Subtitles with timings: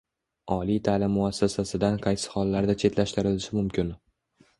[0.53, 3.93] Oliy ta’lim muassasasidan qaysi hollarda chetlashtirilishi mumkin?